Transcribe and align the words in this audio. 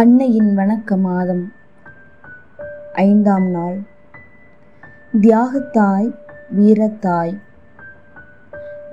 அன்னையின் 0.00 0.58
வணக்க 0.58 0.98
மாதம் 0.98 1.52
ஐந்தாம் 2.92 3.50
நாள். 3.50 3.78
தியாகத்தாய் 5.20 6.14
வீரத்தாய். 6.56 7.38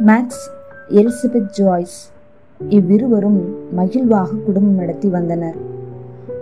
மேக்ஸ் 0.05 0.45
எலிசபெத் 0.89 1.49
ஜாய்ஸ் 1.49 2.11
இவ்விருவரும் 2.69 3.55
மகிழ்வாக 3.77 4.29
குடும்பம் 4.45 4.75
நடத்தி 4.75 5.09
வந்தனர். 5.09 5.55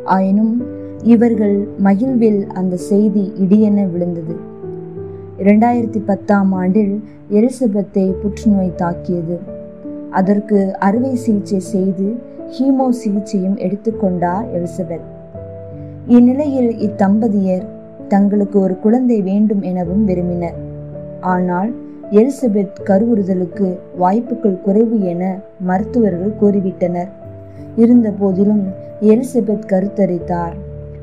ஆயினும் 0.06 0.64
இவர்கள் 1.04 1.68
மகிழ்வில் 1.84 2.48
அந்த 2.48 2.76
செய்தி 2.76 3.34
இடியென 3.42 3.92
விழுந்தது. 3.92 4.36
இரண்டாயிரத்தி 5.38 6.02
பத்தாம் 6.06 6.52
ஆண்டில் 6.52 7.04
எலிசபெத்தை 7.32 8.12
புற்றுநோய் 8.12 8.76
தாக்கியது. 8.76 9.40
அதற்கு 10.12 10.80
அறுவை 10.80 11.16
சிகிச்சை 11.16 11.60
செய்து 11.60 12.30
ஹீமோ 12.52 12.90
சிகிச்சையும் 12.90 13.58
எடுத்துக்கொண்டார் 13.58 14.46
எலிசபெத். 14.54 15.06
இந்நிலையில் 16.08 16.72
இத்தம்பதியர் 16.78 17.66
தங்களுக்கு 18.08 18.60
ஒரு 18.60 18.80
குழந்தை 18.80 19.22
வேண்டும் 19.22 19.62
எனவும் 19.62 20.06
விரும்பினர். 20.06 20.54
ஆனால் 21.20 21.74
எலிசபெத் 22.12 22.82
கருவுறுதலுக்கு 22.86 23.80
வாய்ப்புகள் 23.98 24.62
குறைவு 24.62 25.02
என 25.02 25.40
மருத்துவர்கள் 25.60 26.34
கூறிவிட்டனர். 26.42 27.08
இருந்த 27.76 28.10
போதிலும் 28.12 28.64
எலிசபெத் 29.02 29.68
கருத்தரித்தார். 29.68 30.56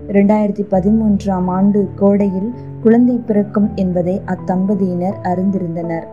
இரண்டாயிரத்தி 0.09 0.65
பதிமூன்றாம் 0.71 1.47
ஆண்டு 1.47 1.89
கோடையில் 1.95 2.51
குழந்தை 2.83 3.21
பிறக்கும் 3.27 3.71
என்பதை 3.75 4.21
அத்தம்பதியினர் 4.27 5.19
அறிந்திருந்தனர். 5.23 6.07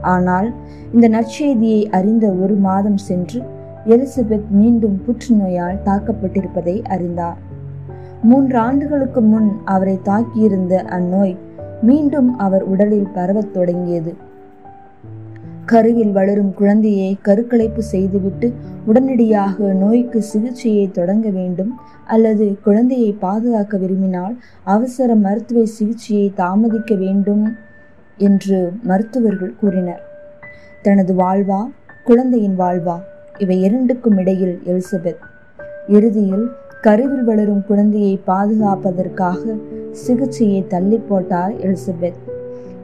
ஆனால் 0.00 0.52
இந்த 0.94 1.08
நற்செய்தியை 1.08 1.90
அறிந்த 1.90 2.28
ஒரு 2.30 2.54
மாதம் 2.54 2.96
சென்று 2.96 3.42
எலிசபெத் 3.86 4.48
மீண்டும் 4.50 5.02
புற்றுநோயால் 5.06 5.78
தாக்கப்பட்டிருப்பதை 5.84 6.84
அறிந்தார். 6.84 7.36
மூன்று 8.22 8.58
ஆண்டுகளுக்கு 8.58 9.20
முன் 9.20 9.52
அவரை 9.64 10.00
தாக்கியிருந்த 10.04 10.72
அந்நோய் 10.72 11.36
மீண்டும் 11.82 12.38
அவர் 12.38 12.62
உடலில் 12.62 13.08
பரவத் 13.14 13.52
தொடங்கியது. 13.52 14.14
கருவில் 15.66 16.12
வளரும் 16.12 16.54
குழந்தையை 16.54 17.18
கருக்கலைப்பு 17.22 17.82
செய்துவிட்டு 17.82 18.52
உடனடியாக 18.86 19.72
நோய்க்கு 19.72 20.22
சிகிச்சையை 20.22 20.90
தொடங்க 20.90 21.28
வேண்டும் 21.28 21.74
அல்லது 22.06 22.58
குழந்தையை 22.62 23.12
பாதுகாக்க 23.12 23.76
விரும்பினால் 23.76 24.38
அவசர 24.62 25.14
மருத்துவ 25.14 25.64
சிகிச்சையை 25.64 26.32
தாமதிக்க 26.34 26.94
வேண்டும் 26.94 27.56
என்று 28.16 28.72
மருத்துவர்கள் 28.82 29.54
கூறினர். 29.60 30.02
தனது 30.82 31.14
வாழ்வா? 31.14 31.66
குழந்தையின் 32.04 32.58
வாழ்வா? 32.58 32.98
இவை 33.42 33.62
இரண்டுக்கும் 33.62 34.18
இடையில் 34.18 34.62
எலிசபெத். 34.66 35.22
இறுதியில் 35.88 36.50
கருவில் 36.80 37.24
வளரும் 37.24 37.64
குழந்தையை 37.66 38.20
பாதுகாப்பதற்காக 38.26 39.54
சிகிச்சையை 39.90 40.66
தள்ளி 40.66 40.96
போட்டார் 40.96 41.52
எலிசபெத். 41.52 42.20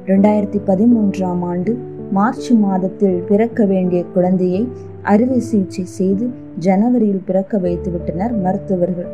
இரண்டாயிரத்தி 0.06 0.60
பதிமூன்றாம் 0.66 1.40
ஆண்டு 1.40 1.76
மார்ச் 2.10 2.50
மாதத்தில் 2.50 3.20
பிறக்க 3.20 3.64
வேண்டிய 3.64 4.04
குழந்தையை 4.04 4.68
அறுவை 5.02 5.40
சிகிச்சை 5.40 5.84
செய்து 5.84 6.28
ஜனவரியில் 6.58 7.22
பிறக்க 7.26 7.58
வைத்துவிட்டனர் 7.58 8.42
மருத்துவர்கள். 8.42 9.10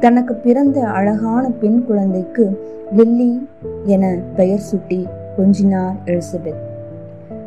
தனக்கு 0.00 0.34
பிறந்த 0.34 0.86
அழகான 0.86 1.50
பெண் 1.50 1.84
குழந்தைக்கு 1.84 2.60
லில்லி 2.92 3.48
என 3.84 4.18
பெயர் 4.36 4.58
சுட்டி 4.58 5.06
கொஞ்சினார் 5.38 5.94
எலிசபெத். 6.04 6.62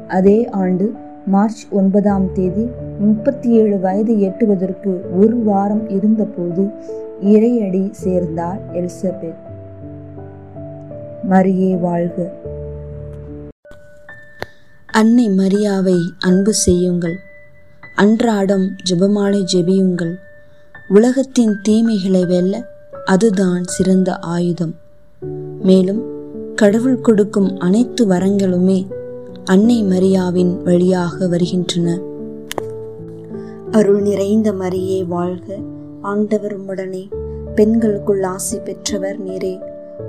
அதே 0.08 0.50
ஆண்டு 0.50 0.94
மார்ச் 1.26 1.68
ஒன்பதாம் 1.72 2.34
தேதி 2.34 2.70
முப்பத்தி 3.00 3.50
ஏழு 3.50 3.80
வயது 3.80 4.14
எட்டுவதற்கு 4.14 5.18
ஒரு 5.18 5.44
வாரம் 5.44 5.90
இருந்தபோது 5.90 6.70
இறையடி 7.24 7.92
சேர்ந்தார் 7.92 8.60
எலிசபெத். 8.74 9.36
மரியே 11.30 11.80
வாழ்க. 11.80 12.32
அன்னை 14.86 15.30
மரியாவை 15.30 15.98
அன்பு 16.20 16.54
செய்யுங்கள். 16.54 17.16
அன்றாடம் 17.96 18.76
ஜெபமாலை 18.90 19.44
ஜெபியுங்கள். 19.54 20.16
உலகத்தின் 20.88 21.56
தீமைகளை 21.62 22.26
வெல்ல 22.26 22.66
அதுதான் 23.06 23.64
சிறந்த 23.64 24.16
ஆயுதம். 24.16 24.76
மேலும் 25.62 26.04
கடவுள் 26.56 27.02
கொடுக்கும் 27.02 27.60
அனைத்து 27.60 28.08
வரங்களுமே 28.08 28.88
அன்னை 29.44 29.84
மரியாவின் 29.84 30.64
வழியாக 30.64 31.28
வருகின்றன. 31.28 32.00
அருள் 33.76 34.02
நிறைந்த 34.02 34.54
மரியே 34.54 35.06
வாழ்க. 35.08 35.58
ஆண்டவர் 36.02 36.62
உம்முடனே. 36.62 37.10
பெண்களுக்குள் 37.56 38.24
ஆசி 38.24 38.60
பெற்றவர் 38.60 39.28
நீரே. 39.28 39.60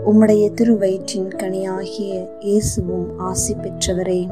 உம்முடைய 0.07 0.51
திருவயிற்றின் 0.55 1.29
கனியாகிய 1.37 2.29
இயேசுவும் 2.41 3.19
ஆசி 3.19 3.55
பெற்றவரே. 3.55 4.29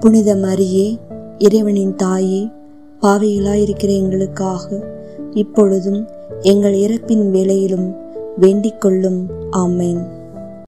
புனித 0.00 0.36
மரியே 0.36 0.98
இறைவனின் 1.38 1.96
தாயே 1.96 2.48
பாவையிலாயிருக்கிற 3.02 3.88
எங்களுக்காக 3.88 4.84
இப்பொழுதும் 5.30 6.06
எங்கள் 6.40 6.74
இறப்பின் 6.74 7.30
வேளையிலும் 7.30 7.96
வேண்டிக் 8.36 8.80
கொள்ளும் 8.80 9.26
ஆமேன். 9.52 10.06